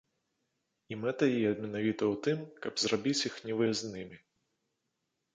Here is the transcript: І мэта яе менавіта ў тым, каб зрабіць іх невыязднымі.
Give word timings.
І 0.93 0.95
мэта 1.01 1.23
яе 1.37 1.51
менавіта 1.65 2.03
ў 2.13 2.15
тым, 2.27 2.39
каб 2.63 2.73
зрабіць 2.83 3.25
іх 3.29 3.35
невыязднымі. 3.49 4.17